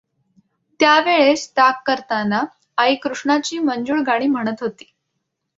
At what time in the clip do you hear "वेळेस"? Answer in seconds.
0.99-1.47